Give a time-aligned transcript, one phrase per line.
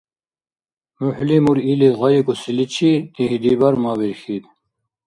[1.03, 2.91] МухӀли мурили гъайикӀусиличи
[3.23, 4.43] игьдибар мабирхьид.